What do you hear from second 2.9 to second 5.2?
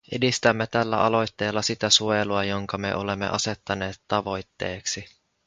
olemme asettaneet tavoitteeksi.